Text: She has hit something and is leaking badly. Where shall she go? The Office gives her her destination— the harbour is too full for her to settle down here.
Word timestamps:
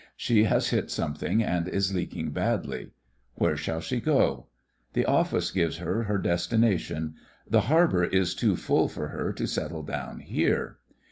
She 0.17 0.45
has 0.45 0.69
hit 0.69 0.89
something 0.89 1.43
and 1.43 1.67
is 1.67 1.93
leaking 1.93 2.31
badly. 2.31 2.89
Where 3.35 3.55
shall 3.55 3.79
she 3.81 4.01
go? 4.01 4.47
The 4.93 5.05
Office 5.05 5.51
gives 5.51 5.77
her 5.77 6.05
her 6.05 6.17
destination— 6.17 7.13
the 7.47 7.61
harbour 7.61 8.05
is 8.05 8.33
too 8.33 8.55
full 8.55 8.87
for 8.87 9.09
her 9.09 9.31
to 9.33 9.45
settle 9.45 9.83
down 9.83 10.21
here. 10.21 10.77